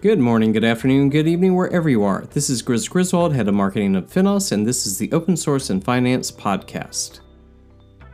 [0.00, 2.24] Good morning, good afternoon, good evening, wherever you are.
[2.30, 5.70] This is Grizz Griswold, head of marketing of Finos, and this is the Open Source
[5.70, 7.18] and Finance podcast.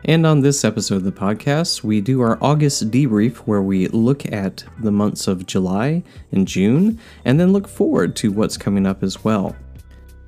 [0.07, 4.25] And on this episode of the podcast, we do our August debrief where we look
[4.33, 6.03] at the months of July
[6.33, 9.55] and June and then look forward to what's coming up as well.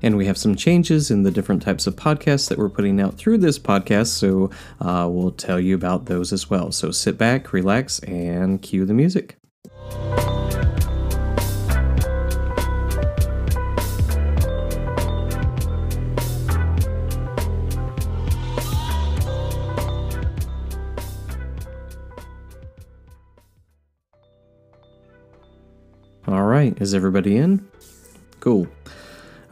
[0.03, 3.17] And we have some changes in the different types of podcasts that we're putting out
[3.17, 4.51] through this podcast, so
[4.83, 6.71] uh, we'll tell you about those as well.
[6.71, 9.39] So sit back, relax, and cue the music.
[26.29, 27.65] All right, is everybody in?
[28.41, 28.67] Cool.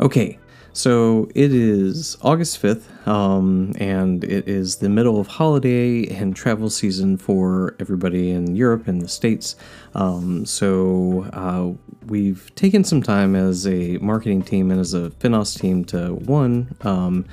[0.00, 0.40] Okay,
[0.72, 6.68] so it is August 5th, um, and it is the middle of holiday and travel
[6.68, 9.54] season for everybody in Europe and the States.
[9.94, 11.70] Um, so uh,
[12.06, 16.74] we've taken some time as a marketing team and as a Finos team to one,
[16.80, 17.24] um,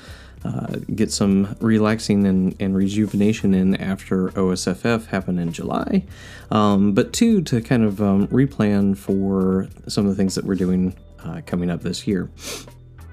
[0.43, 6.03] uh, get some relaxing and, and, rejuvenation in after OSFF happened in July,
[6.49, 10.55] um, but two, to kind of um, replan for some of the things that we're
[10.55, 12.29] doing uh, coming up this year.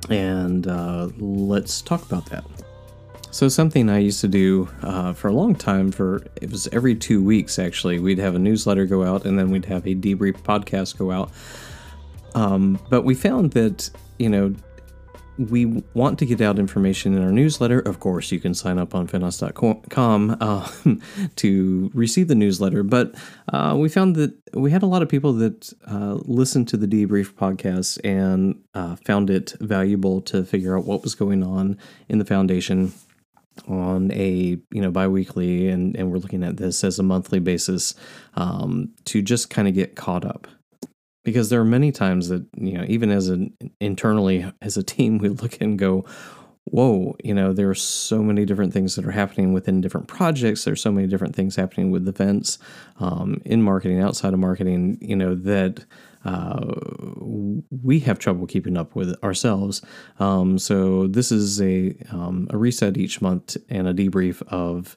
[0.09, 2.45] And uh, let's talk about that.
[3.31, 6.95] So, something I used to do uh, for a long time, for it was every
[6.95, 10.43] two weeks actually, we'd have a newsletter go out and then we'd have a debrief
[10.43, 11.31] podcast go out.
[12.35, 14.55] Um, but we found that, you know,
[15.39, 17.79] we want to get out information in our newsletter.
[17.79, 20.69] Of course, you can sign up on finos.com uh,
[21.37, 22.83] to receive the newsletter.
[22.83, 23.15] But
[23.53, 26.87] uh, we found that we had a lot of people that uh, listened to the
[26.87, 31.79] debrief podcast and uh, found it valuable to figure out what was going on
[32.09, 32.93] in the foundation
[33.67, 37.95] on a you know biweekly and and we're looking at this as a monthly basis
[38.35, 40.47] um, to just kind of get caught up
[41.29, 45.19] because there are many times that you know even as an internally as a team
[45.19, 46.05] we look and go
[46.65, 50.65] whoa you know there are so many different things that are happening within different projects.
[50.65, 52.59] There's so many different things happening with events
[52.99, 55.85] um, in marketing outside of marketing you know that
[56.25, 56.75] uh,
[57.71, 59.83] we have trouble keeping up with ourselves.
[60.19, 64.97] Um, so this is a, um, a reset each month and a debrief of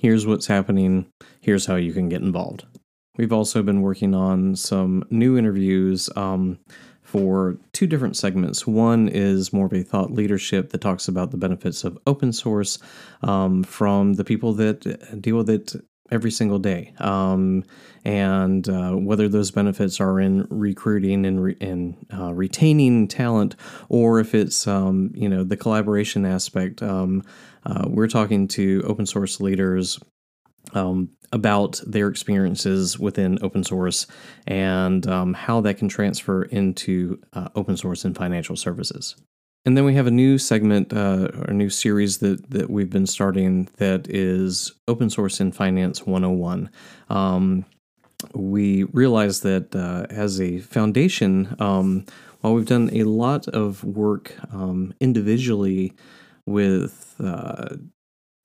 [0.00, 1.06] here's what's happening.
[1.40, 2.64] Here's how you can get involved
[3.16, 6.58] We've also been working on some new interviews um,
[7.02, 8.66] for two different segments.
[8.66, 12.78] One is more of a thought leadership that talks about the benefits of open source
[13.22, 15.74] um, from the people that deal with it
[16.10, 17.64] every single day, um,
[18.04, 23.56] and uh, whether those benefits are in recruiting and, re- and uh, retaining talent,
[23.88, 26.82] or if it's um, you know the collaboration aspect.
[26.82, 27.22] Um,
[27.66, 29.98] uh, we're talking to open source leaders
[30.74, 34.06] um, about their experiences within open source
[34.46, 39.16] and um, how that can transfer into uh, open source and financial services.
[39.66, 42.90] And then we have a new segment, uh, or a new series that, that we've
[42.90, 46.70] been starting that is Open Source in Finance 101.
[47.08, 47.64] Um,
[48.34, 52.04] we realize that uh, as a foundation, um,
[52.40, 55.94] while we've done a lot of work um, individually
[56.44, 57.76] with uh,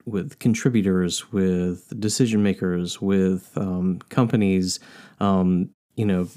[0.04, 4.80] with contributors, with decision makers, with um, companies,
[5.20, 6.28] um, you know,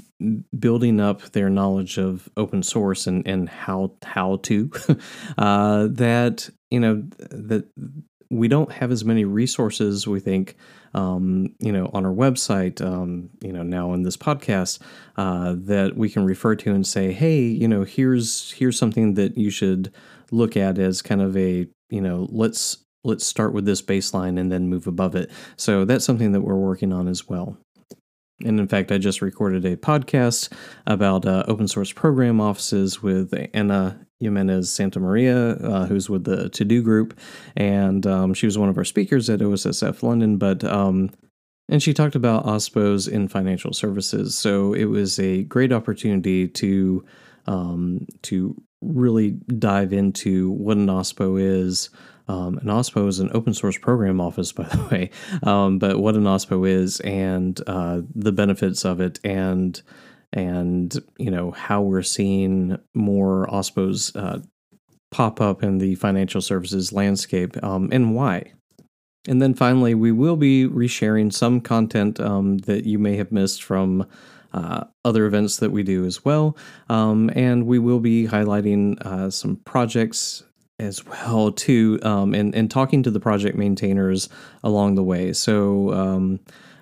[0.58, 4.72] building up their knowledge of open source and and how how to
[5.38, 7.68] uh, that you know that
[8.30, 10.56] we don't have as many resources we think
[10.94, 14.80] um, you know on our website um, you know now in this podcast
[15.18, 19.38] uh, that we can refer to and say hey you know here's here's something that
[19.38, 19.94] you should
[20.32, 24.52] look at as kind of a you know let's let's start with this baseline and
[24.52, 25.30] then move above it.
[25.58, 27.58] So that's something that we're working on as well.
[28.44, 30.52] And in fact, I just recorded a podcast
[30.88, 36.50] about uh, open source program offices with Anna Jimenez Santa Maria, uh, who's with the
[36.50, 37.20] TODO Group,
[37.56, 40.38] and um, she was one of our speakers at OSFF London.
[40.38, 41.12] But um,
[41.70, 44.38] and she talked about OSPOs in financial services.
[44.38, 47.06] So it was a great opportunity to
[47.46, 51.90] um, to really dive into what an OSPO is,
[52.28, 55.10] um, an OSPO is an open source program office, by the way,
[55.44, 59.82] um, but what an OSPO is and uh, the benefits of it, and
[60.32, 64.40] and you know how we're seeing more OSPOs uh,
[65.12, 68.54] pop up in the financial services landscape, um, and why.
[69.28, 73.64] And then finally, we will be resharing some content um, that you may have missed
[73.64, 74.06] from
[74.54, 76.58] uh, other events that we do as well.
[76.90, 80.44] Um, and we will be highlighting uh, some projects
[80.80, 84.30] as well too um, and, and talking to the project maintainers
[84.64, 86.40] along the way so um,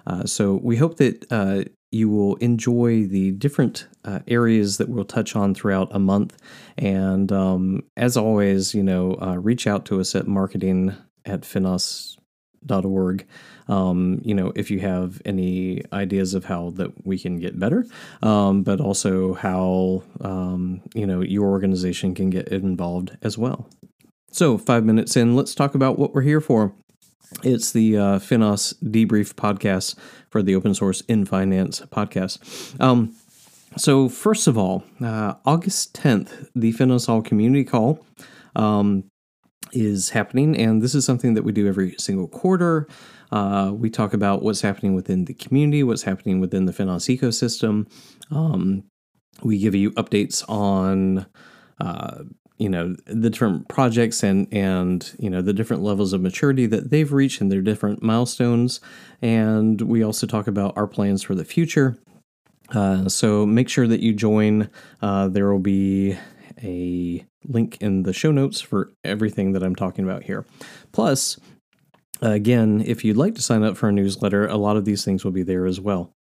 [0.07, 5.05] Uh, so we hope that uh, you will enjoy the different uh, areas that we'll
[5.05, 6.37] touch on throughout a month.
[6.77, 10.95] And um, as always, you know, uh, reach out to us at marketing
[11.25, 13.27] at finos.org.
[13.71, 17.85] Um, you know, if you have any ideas of how that we can get better,
[18.21, 23.69] um, but also how, um, you know, your organization can get involved as well.
[24.29, 26.73] So, five minutes in, let's talk about what we're here for.
[27.43, 29.95] It's the uh, Finos Debrief podcast
[30.29, 32.79] for the Open Source in Finance podcast.
[32.81, 33.15] Um,
[33.77, 38.05] so, first of all, uh, August 10th, the Finos All Community Call
[38.53, 39.05] um,
[39.71, 42.85] is happening, and this is something that we do every single quarter.
[43.31, 47.89] Uh, we talk about what's happening within the community, what's happening within the Finos ecosystem.
[48.29, 48.83] Um,
[49.43, 51.25] we give you updates on
[51.79, 52.23] uh,
[52.57, 56.91] you know the different projects and and you know the different levels of maturity that
[56.91, 58.79] they've reached and their different milestones.
[59.21, 61.97] And we also talk about our plans for the future.
[62.69, 64.69] Uh, so make sure that you join.
[65.01, 66.17] Uh, there will be
[66.63, 70.45] a link in the show notes for everything that i'm talking about here.
[70.91, 71.39] Plus
[72.21, 75.23] again if you'd like to sign up for a newsletter a lot of these things
[75.23, 76.13] will be there as well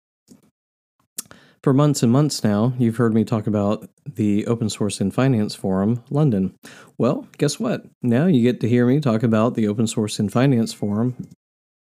[1.61, 5.55] for months and months now, you've heard me talk about the Open Source in Finance
[5.55, 6.55] Forum, London.
[6.97, 7.83] Well, guess what?
[8.01, 11.17] Now you get to hear me talk about the Open Source in Finance Forum,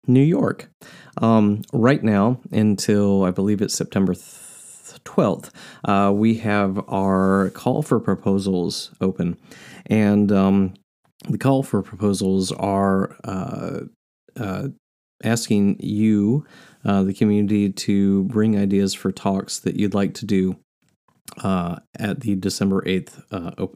[0.06, 0.70] New York.
[1.20, 5.50] Um, right now, until I believe it's September 12th,
[5.84, 9.36] uh, we have our call for proposals open.
[9.88, 10.76] And um,
[11.28, 13.80] the call for proposals are uh,
[14.40, 14.70] uh,
[15.24, 16.46] asking you
[16.84, 20.58] uh, the community to bring ideas for talks that you'd like to do
[21.44, 23.68] uh, at the December 8th uh,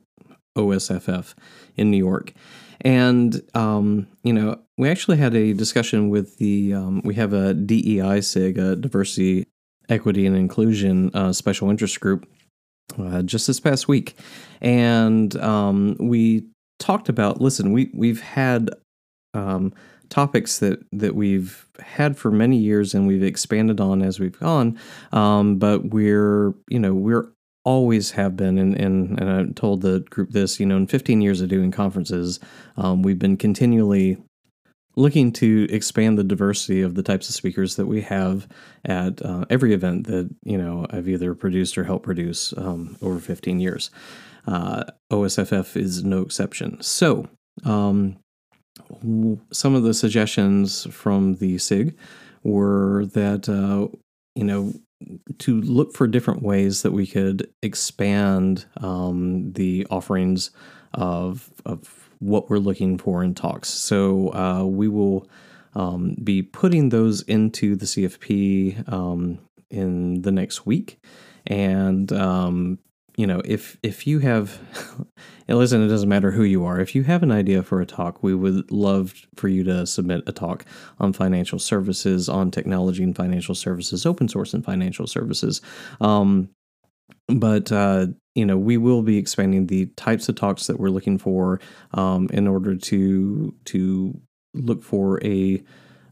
[0.57, 1.33] OSFF
[1.75, 2.33] in New York.
[2.81, 7.53] And, um, you know, we actually had a discussion with the, um, we have a
[7.53, 9.47] DEI SIG, a diversity,
[9.89, 12.29] equity, and inclusion uh, special interest group
[12.97, 14.15] uh, just this past week.
[14.61, 16.47] And um, we
[16.79, 18.69] talked about, listen, we, we've had
[19.33, 19.73] um,
[20.09, 24.77] topics that that we've had for many years and we've expanded on as we've gone.
[25.11, 27.31] Um, but we're you know we're
[27.65, 31.21] always have been and, and and I told the group this you know in 15
[31.21, 32.39] years of doing conferences
[32.77, 34.17] um, we've been continually
[34.95, 38.47] looking to expand the diversity of the types of speakers that we have
[38.85, 43.19] at uh, every event that you know I've either produced or helped produce um, over
[43.19, 43.91] 15 years.
[44.47, 46.81] Uh, OSFF is no exception.
[46.81, 47.29] So
[47.65, 48.17] um,
[49.51, 51.95] some of the suggestions from the SIG
[52.43, 53.87] were that, uh,
[54.35, 54.73] you know,
[55.37, 60.51] to look for different ways that we could expand um, the offerings
[60.93, 63.69] of, of what we're looking for in talks.
[63.69, 65.29] So uh, we will
[65.73, 69.39] um, be putting those into the CFP um,
[69.69, 70.99] in the next week.
[71.47, 72.79] And um,
[73.19, 74.61] you know, if if you have,
[75.49, 76.79] and listen, it doesn't matter who you are.
[76.79, 80.23] If you have an idea for a talk, we would love for you to submit
[80.25, 80.63] a talk
[80.99, 85.59] on financial services, on technology and financial services, open source and financial services.
[85.99, 86.47] Um,
[87.27, 91.17] but uh, you know, we will be expanding the types of talks that we're looking
[91.17, 91.59] for
[91.95, 94.17] um, in order to to
[94.53, 95.61] look for a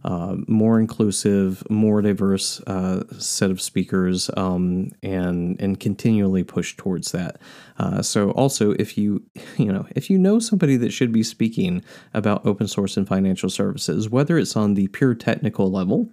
[0.08, 7.12] uh, more inclusive, more diverse uh, set of speakers, um, and and continually push towards
[7.12, 7.38] that.
[7.78, 9.22] Uh, so also, if you
[9.58, 11.84] you know if you know somebody that should be speaking
[12.14, 16.10] about open source and financial services, whether it's on the pure technical level,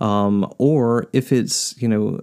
[0.00, 2.20] um, or if it's you know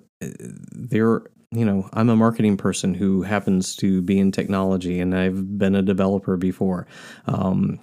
[0.72, 5.58] they're you know, I'm a marketing person who happens to be in technology and I've
[5.58, 6.86] been a developer before.
[7.26, 7.80] Um,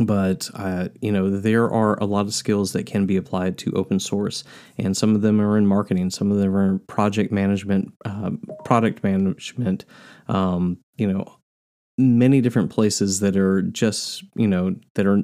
[0.00, 3.72] but uh, you know there are a lot of skills that can be applied to
[3.72, 4.44] open source
[4.78, 8.30] and some of them are in marketing some of them are in project management uh,
[8.64, 9.84] product management
[10.28, 11.24] um, you know
[11.98, 15.22] many different places that are just you know that are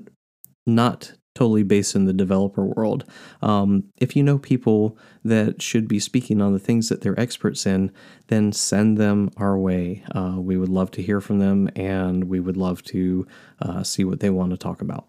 [0.67, 3.05] not totally based in the developer world.
[3.41, 7.65] Um, if you know people that should be speaking on the things that they're experts
[7.67, 7.91] in,
[8.29, 10.05] then send them our way.
[10.15, 13.27] Uh, we would love to hear from them and we would love to
[13.61, 15.07] uh, see what they want to talk about.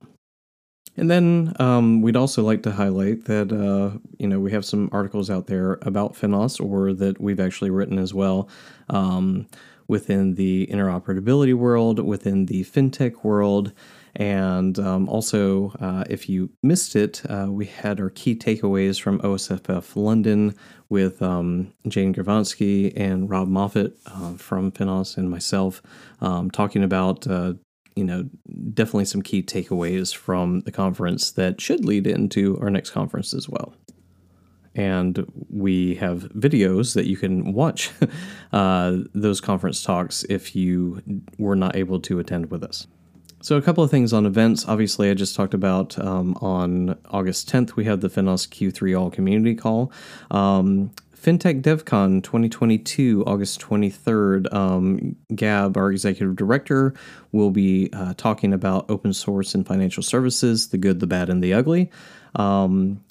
[0.96, 4.90] And then um, we'd also like to highlight that uh, you know we have some
[4.92, 8.48] articles out there about Finos, or that we've actually written as well,
[8.90, 9.48] um,
[9.88, 13.74] within the interoperability world, within the fintech world,
[14.16, 19.20] and um, also, uh, if you missed it, uh, we had our key takeaways from
[19.22, 20.56] OSFF London
[20.90, 25.82] with um, Jane Gavronsky and Rob Moffat uh, from Finos and myself
[26.22, 27.54] um, talking about, uh,
[27.96, 28.30] you know,
[28.74, 33.50] definitely some key takeaways from the conference that should lead into our next conference as
[33.50, 33.74] well.
[34.76, 37.92] and we have videos that you can watch
[38.54, 41.02] uh, those conference talks if you
[41.38, 42.88] were not able to attend with us.
[43.44, 44.70] So, a couple of things on events.
[44.70, 49.12] Obviously, I just talked about um, on August 10th, we have the Finos Q3 All
[49.12, 49.92] Community Call.
[50.32, 54.54] Um, FinTech DevCon 2022, August 23rd.
[54.54, 56.94] Um, Gab, our executive director,
[57.34, 61.44] will be uh, talking about open source and financial services, the good, the bad, and
[61.44, 61.92] the ugly.
[62.36, 63.04] Um,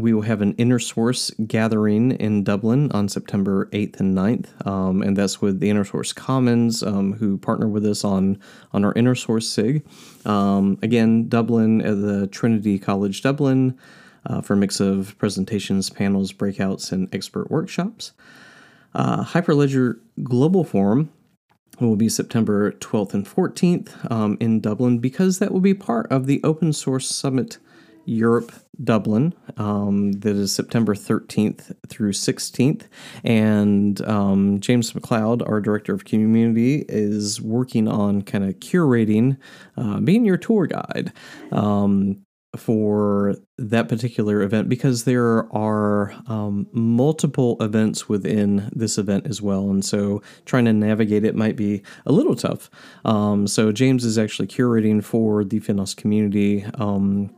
[0.00, 5.02] we will have an inner source gathering in Dublin on September 8th and 9th, um,
[5.02, 8.38] and that's with the Inner Source Commons, um, who partner with us on,
[8.72, 9.84] on our Inner Source SIG.
[10.24, 13.78] Um, again, Dublin at the Trinity College Dublin
[14.26, 18.12] uh, for a mix of presentations, panels, breakouts, and expert workshops.
[18.94, 21.10] Uh, Hyperledger Global Forum
[21.80, 26.26] will be September 12th and 14th um, in Dublin because that will be part of
[26.26, 27.58] the Open Source Summit
[28.06, 29.34] Europe Dublin.
[29.56, 32.84] Um, that is September 13th through 16th.
[33.24, 39.38] And um, James McLeod, our director of community, is working on kind of curating,
[39.76, 41.12] uh, being your tour guide
[41.52, 42.22] um,
[42.56, 49.70] for that particular event because there are um, multiple events within this event as well.
[49.70, 52.70] And so trying to navigate it might be a little tough.
[53.04, 57.30] Um, so James is actually curating for the Finos community, um,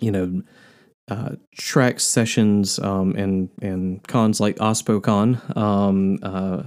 [0.00, 0.42] you know,
[1.08, 6.62] uh, track sessions um, and and cons like OSPOCon um, uh,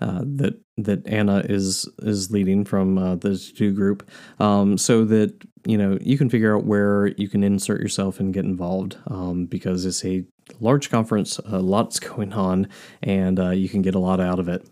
[0.00, 4.08] uh, that that Anna is is leading from uh, the two group,
[4.38, 5.34] um, so that
[5.66, 9.46] you know you can figure out where you can insert yourself and get involved um,
[9.46, 10.24] because it's a
[10.58, 12.68] large conference, a lot's going on,
[13.02, 14.68] and uh, you can get a lot out of it.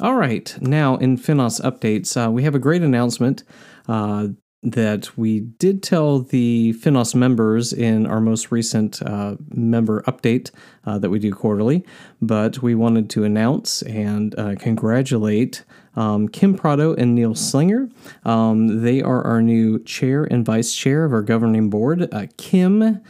[0.00, 3.42] All right, now in Finos updates, uh, we have a great announcement.
[3.88, 4.28] Uh,
[4.62, 10.50] that we did tell the Finos members in our most recent uh, member update
[10.84, 11.84] uh, that we do quarterly,
[12.20, 17.88] but we wanted to announce and uh, congratulate um, Kim Prado and Neil Slinger.
[18.24, 22.12] Um, they are our new chair and vice chair of our governing board.
[22.12, 23.02] Uh, Kim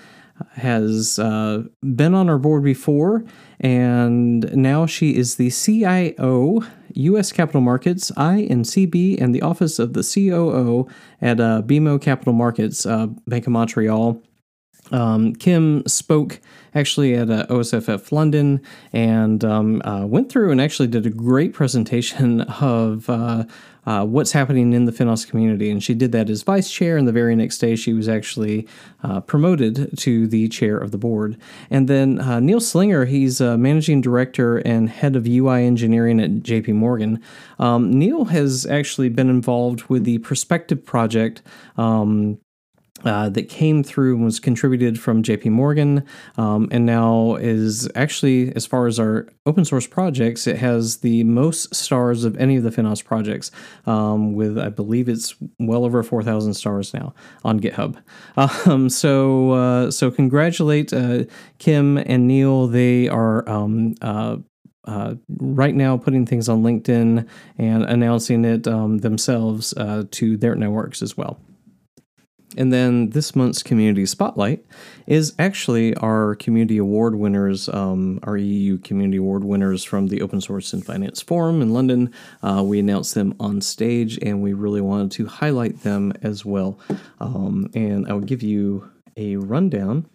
[0.52, 3.24] has uh, been on our board before,
[3.60, 6.60] and now she is the CIO
[6.96, 7.32] U.S.
[7.32, 10.88] Capital Markets, I&CB, and the Office of the COO
[11.20, 14.22] at uh, BMO Capital Markets, uh, Bank of Montreal.
[14.92, 16.40] Um, Kim spoke
[16.74, 18.60] actually at uh, OSFF London
[18.92, 23.44] and um, uh, went through and actually did a great presentation of uh,
[23.86, 25.70] uh, what's happening in the Finos community.
[25.70, 28.66] And she did that as vice chair, and the very next day she was actually
[29.02, 31.36] uh, promoted to the chair of the board.
[31.70, 36.30] And then uh, Neil Slinger, he's a managing director and head of UI engineering at
[36.42, 37.22] JP Morgan.
[37.58, 41.42] Um, Neil has actually been involved with the Perspective Project.
[41.76, 42.38] Um,
[43.04, 46.04] uh, that came through and was contributed from JP Morgan,
[46.36, 51.24] um, and now is actually, as far as our open source projects, it has the
[51.24, 53.50] most stars of any of the Finos projects,
[53.86, 57.96] um, with I believe it's well over 4,000 stars now on GitHub.
[58.66, 61.24] Um, so, uh, so congratulate uh,
[61.58, 62.66] Kim and Neil.
[62.66, 64.36] They are um, uh,
[64.86, 67.26] uh, right now putting things on LinkedIn
[67.58, 71.38] and announcing it um, themselves uh, to their networks as well.
[72.56, 74.64] And then this month's community spotlight
[75.06, 80.40] is actually our community award winners, um, our EU community award winners from the Open
[80.40, 82.12] Source and Finance Forum in London.
[82.42, 86.78] Uh, we announced them on stage, and we really wanted to highlight them as well.
[87.20, 90.08] Um, and I will give you a rundown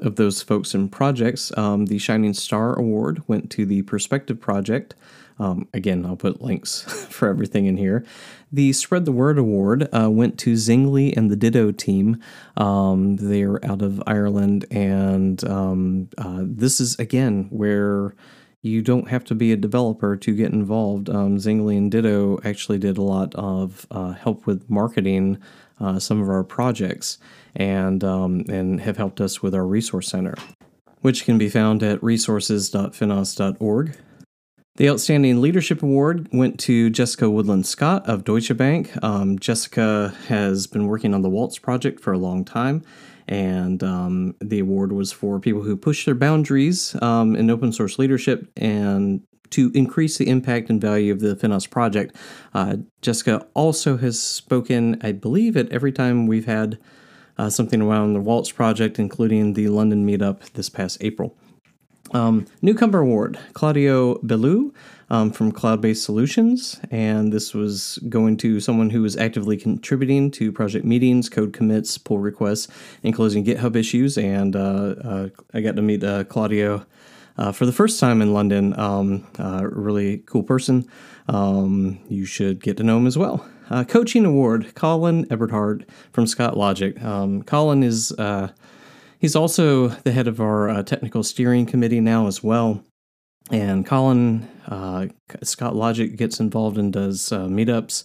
[0.00, 1.56] of those folks and projects.
[1.56, 4.94] Um, the Shining Star Award went to the Perspective Project.
[5.38, 8.04] Um, again, I'll put links for everything in here.
[8.52, 12.20] The Spread the Word Award uh, went to Zingli and the Ditto team.
[12.56, 18.14] Um, they're out of Ireland, and um, uh, this is again where
[18.62, 21.08] you don't have to be a developer to get involved.
[21.08, 25.38] Um, Zingli and Ditto actually did a lot of uh, help with marketing
[25.80, 27.18] uh, some of our projects,
[27.54, 30.34] and um, and have helped us with our resource center,
[31.00, 33.96] which can be found at resources.finos.org.
[34.76, 38.92] The Outstanding Leadership Award went to Jessica Woodland Scott of Deutsche Bank.
[39.02, 42.82] Um, Jessica has been working on the Waltz project for a long time,
[43.26, 47.98] and um, the award was for people who push their boundaries um, in open source
[47.98, 52.14] leadership and to increase the impact and value of the Finos project.
[52.52, 56.78] Uh, Jessica also has spoken, I believe, at every time we've had
[57.38, 61.34] uh, something around the Waltz project, including the London meetup this past April.
[62.12, 64.72] Um, newcomer award Claudio Bellu
[65.10, 66.80] um, from Cloud Based Solutions.
[66.90, 71.98] And this was going to someone who was actively contributing to project meetings, code commits,
[71.98, 72.68] pull requests,
[73.02, 74.18] and closing GitHub issues.
[74.18, 76.86] And uh, uh, I got to meet uh, Claudio.
[77.38, 80.88] Uh, for the first time in London, um, uh, really cool person.
[81.28, 83.46] Um, you should get to know him as well.
[83.68, 87.02] Uh, coaching award, Colin Eberhardt from Scott Logic.
[87.02, 88.10] Um, Colin is
[89.18, 92.82] he's also the head of our technical steering committee now as well.
[93.50, 95.06] And Colin uh,
[95.42, 98.04] Scott Logic gets involved and does uh, meetups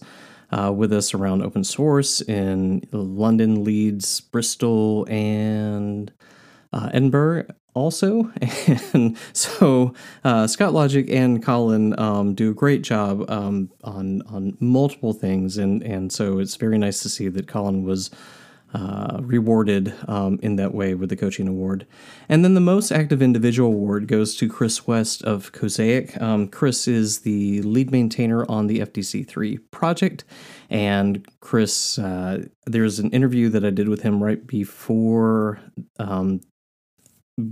[0.50, 6.12] uh, with us around open source in London, Leeds, Bristol, and
[6.72, 8.30] uh, Edinburgh also.
[8.94, 14.56] And so uh, Scott Logic and Colin um, do a great job um, on on
[14.60, 18.10] multiple things, and and so it's very nice to see that Colin was
[18.74, 21.86] uh, rewarded um, in that way with the coaching award.
[22.28, 26.20] And then the most active individual award goes to Chris West of Cosaic.
[26.20, 30.24] Um, Chris is the lead maintainer on the FDC3 project.
[30.70, 35.60] And Chris, uh, there's an interview that I did with him right before
[35.98, 36.40] um,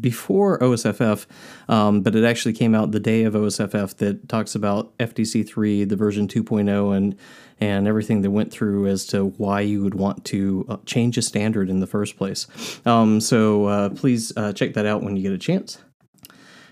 [0.01, 1.27] before OSFF,
[1.69, 5.97] um, but it actually came out the day of OSFF that talks about FDC3, the
[5.97, 7.17] version 2.0, and
[7.63, 11.23] and everything that went through as to why you would want to uh, change a
[11.23, 12.47] standard in the first place.
[12.87, 15.77] Um, so uh, please uh, check that out when you get a chance.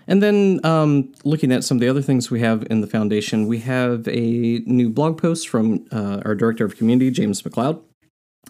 [0.07, 3.45] And then um, looking at some of the other things we have in the foundation,
[3.45, 7.79] we have a new blog post from uh, our director of community, James McLeod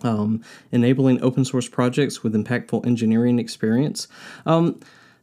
[0.04, 4.08] um, enabling open source projects with impactful engineering experience.
[4.46, 4.80] Um,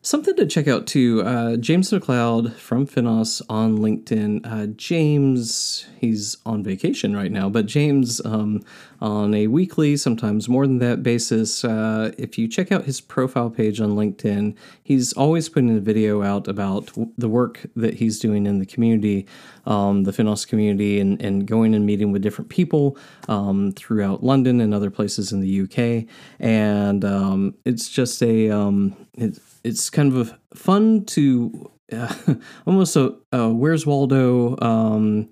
[0.07, 4.41] something to check out too uh, James McLeod from Finos on LinkedIn.
[4.45, 8.63] Uh, James, he's on vacation right now, but James, um,
[9.01, 13.51] on a weekly, sometimes more than that basis, uh, if you check out his profile
[13.51, 18.47] page on LinkedIn, he's always putting a video out about the work that he's doing
[18.47, 19.27] in the community,
[19.67, 22.97] um, the Finos community, and, and going and meeting with different people
[23.29, 26.09] um, throughout London and other places in the UK.
[26.39, 29.37] And um, it's just a, um, it,
[29.67, 32.15] it's kind of fun to uh,
[32.67, 34.57] almost a, a Where's Waldo?
[34.61, 35.29] Um,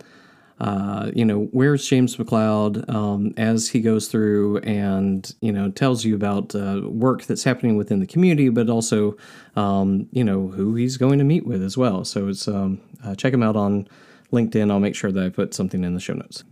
[0.60, 6.04] uh, you know, where's James McLeod um, as he goes through and, you know, tells
[6.04, 9.16] you about uh, work that's happening within the community, but also,
[9.56, 12.04] um, you know, who he's going to meet with as well.
[12.04, 13.88] So it's, um, uh, check him out on
[14.32, 14.70] LinkedIn.
[14.70, 16.44] I'll make sure that I put something in the show notes.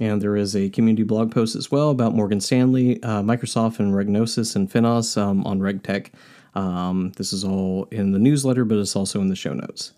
[0.00, 3.92] And there is a community blog post as well about Morgan Stanley, uh, Microsoft, and
[3.92, 6.10] REGnosys and Finos um, on RegTech.
[6.54, 9.92] Um, this is all in the newsletter, but it's also in the show notes.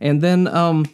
[0.00, 0.86] And then um,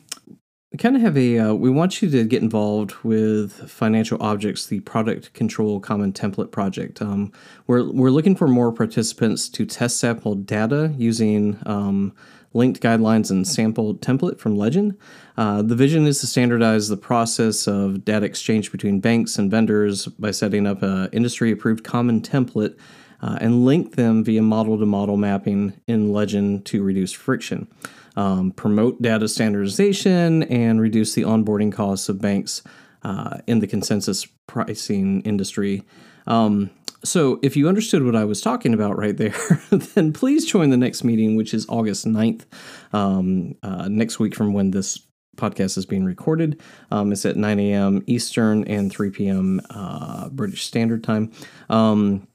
[0.77, 4.67] we kind of have a uh, we want you to get involved with financial objects
[4.67, 7.33] the product control common template project um,
[7.67, 12.13] we're, we're looking for more participants to test sample data using um,
[12.53, 14.99] linked guidelines and sample template from legend
[15.39, 20.07] uh, the vision is to standardize the process of data exchange between banks and vendors
[20.07, 22.77] by setting up an industry approved common template
[23.23, 27.69] uh, and link them via model to model mapping in legend to reduce friction
[28.17, 32.63] um, promote data standardization, and reduce the onboarding costs of banks
[33.03, 35.83] uh, in the consensus pricing industry.
[36.27, 36.71] Um,
[37.05, 39.37] so, if you understood what I was talking about right there,
[39.71, 42.47] then please join the next meeting, which is August 9th,
[42.93, 44.99] um, uh, next week from when this
[45.37, 46.61] podcast is being recorded.
[46.91, 48.03] Um, it's at 9 a.m.
[48.07, 49.61] Eastern and 3 p.m.
[49.69, 51.31] Uh, British Standard Time.
[51.69, 52.27] Um,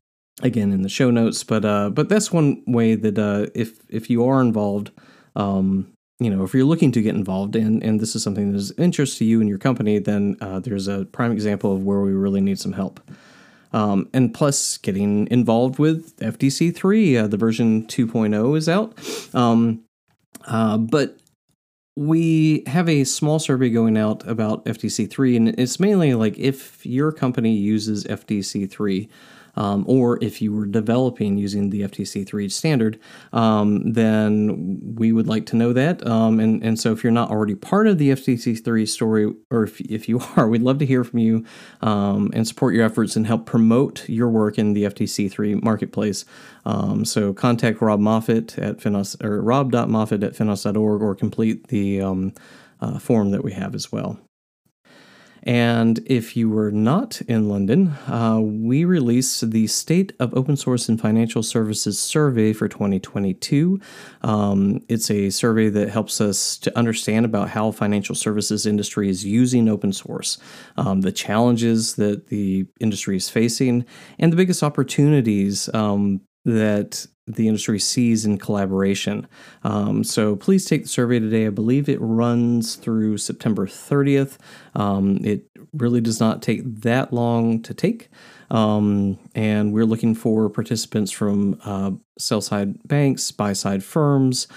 [0.41, 4.09] again, in the show notes, but uh, but that's one way that uh, if if
[4.09, 4.91] you are involved
[5.35, 8.57] um, you know, if you're looking to get involved and, and this is something that
[8.57, 11.83] is of interest to you and your company, then uh, there's a prime example of
[11.83, 13.01] where we really need some help.
[13.73, 18.93] Um, and plus, getting involved with FDC3, uh, the version 2.0 is out.
[19.33, 19.83] Um,
[20.45, 21.17] uh, but
[21.95, 27.11] we have a small survey going out about FDC3, and it's mainly like if your
[27.11, 29.09] company uses FDC3,
[29.55, 32.99] um, or if you were developing using the FDC3 standard,
[33.33, 36.05] um, then we would like to know that.
[36.05, 39.81] Um, and, and so if you're not already part of the FDC3 story, or if,
[39.81, 41.45] if you are, we'd love to hear from you
[41.81, 46.25] um, and support your efforts and help promote your work in the FDC3 marketplace.
[46.65, 52.33] Um, so contact Rob Moffat at finos, or rob.moffat at finos.org or complete the um,
[52.79, 54.19] uh, form that we have as well.
[55.43, 60.87] And if you were not in London, uh, we released the State of Open Source
[60.87, 63.79] and Financial Services Survey for 2022.
[64.21, 69.25] Um, it's a survey that helps us to understand about how financial services industry is
[69.25, 70.37] using open source,
[70.77, 73.85] um, the challenges that the industry is facing,
[74.19, 79.27] and the biggest opportunities um, that the industry sees in collaboration.
[79.63, 81.47] Um, so please take the survey today.
[81.47, 84.37] I believe it runs through September 30th.
[84.75, 88.09] Um, it really does not take that long to take.
[88.49, 94.47] Um, and we're looking for participants from uh, sell side banks, buy side firms,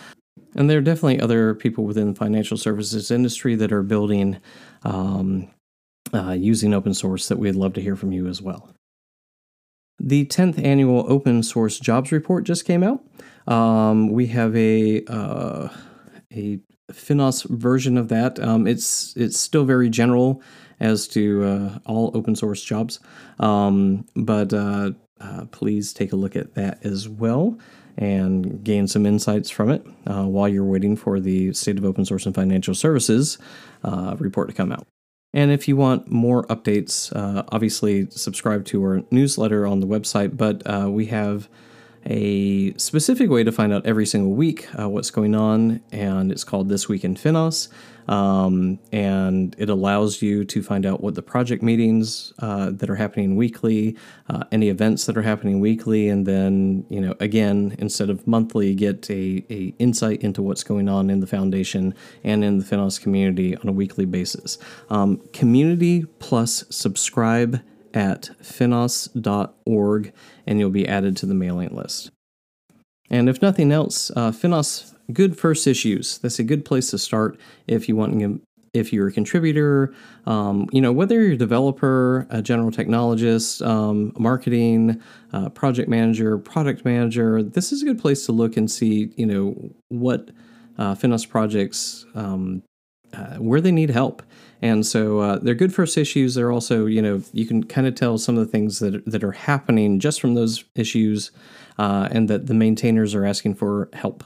[0.57, 4.39] and there are definitely other people within the financial services industry that are building
[4.83, 5.49] um,
[6.13, 8.75] uh, using open source that we'd love to hear from you as well.
[10.07, 13.03] The 10th annual open source jobs report just came out.
[13.51, 15.71] Um, we have a uh,
[16.31, 16.61] a
[16.93, 18.39] Finos version of that.
[18.39, 20.43] Um, it's it's still very general
[20.79, 23.01] as to uh, all open source jobs,
[23.41, 24.91] um, but uh,
[25.23, 27.59] uh please take a look at that as well
[27.97, 32.05] and gain some insights from it uh, while you're waiting for the State of Open
[32.05, 33.39] Source and Financial Services
[33.85, 34.87] uh, report to come out.
[35.35, 40.37] And if you want more updates, uh, obviously subscribe to our newsletter on the website.
[40.37, 41.49] But uh, we have
[42.07, 46.45] a specific way to find out every single week uh, what's going on, and it's
[46.45, 47.69] called This Week in Finos.
[48.09, 52.97] Um, and it allows you to find out what the project meetings uh, that are
[52.97, 53.97] happening weekly,
[54.29, 58.75] uh, any events that are happening weekly, and then you know again instead of monthly,
[58.75, 63.01] get a, a insight into what's going on in the foundation and in the Finos
[63.01, 64.59] community on a weekly basis.
[64.91, 67.61] Um, community plus subscribe
[67.95, 70.13] at finos.org,
[70.47, 72.11] and you'll be added to the mailing list.
[73.11, 76.19] And if nothing else, uh, Finos good first issues.
[76.19, 78.43] That's a good place to start if you want
[78.75, 79.95] if you're a contributor,
[80.27, 85.01] um, you know, whether you're a developer, a general technologist, um, marketing,
[85.33, 89.25] uh, project manager, product manager, this is a good place to look and see, you
[89.25, 90.31] know, what
[90.77, 92.63] uh, Finos projects, um,
[93.13, 94.25] uh, where they need help.
[94.61, 96.35] And so uh, they're good first issues.
[96.35, 99.23] They're also, you know, you can kind of tell some of the things that, that
[99.23, 101.31] are happening just from those issues
[101.79, 104.25] uh, and that the maintainers are asking for help.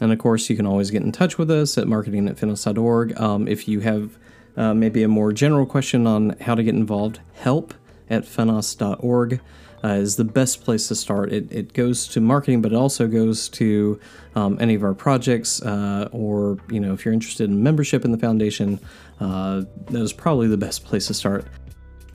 [0.00, 3.20] And of course, you can always get in touch with us at marketing at finos.org.
[3.20, 4.18] Um, if you have
[4.56, 7.74] uh, maybe a more general question on how to get involved, help
[8.08, 9.40] at finos.org
[9.84, 11.32] uh, is the best place to start.
[11.32, 13.98] It, it goes to marketing, but it also goes to
[14.34, 18.12] um, any of our projects, uh, or you know, if you're interested in membership in
[18.12, 18.80] the foundation,
[19.20, 21.46] uh, that is probably the best place to start.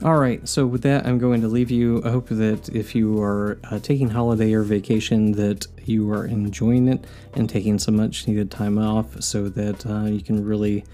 [0.04, 2.00] All right, so with that, I'm going to leave you.
[2.04, 6.86] I hope that if you are uh, taking holiday or vacation, that you are enjoying
[6.86, 10.84] it and taking some much needed time off, so that uh, you can really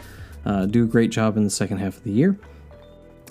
[0.46, 2.38] uh, do a great job in the second half of the year.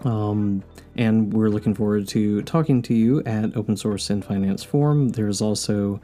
[0.03, 0.63] Um,
[0.95, 5.09] and we're looking forward to talking to you at Open Source and Finance Forum.
[5.09, 5.99] There's also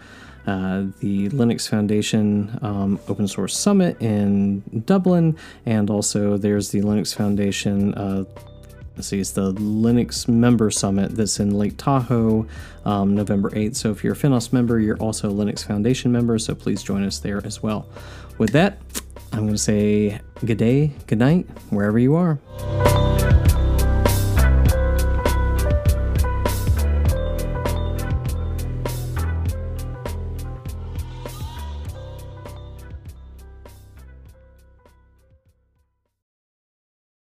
[0.47, 7.13] uh, the Linux Foundation um, Open Source Summit in Dublin, and also there's the Linux
[7.13, 8.23] Foundation uh,
[9.07, 12.47] see, it's the Linux Member Summit that's in Lake Tahoe,
[12.85, 13.75] um, November 8th.
[13.75, 17.03] So if you're a Finos member, you're also a Linux Foundation member, so please join
[17.03, 17.87] us there as well.
[18.37, 18.79] With that,
[19.31, 22.39] I'm going to say good day, good night, wherever you are.